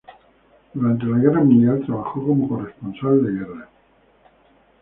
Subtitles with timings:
[0.73, 3.69] Durante la guerra mundial trabajó como corresponsal de guerra.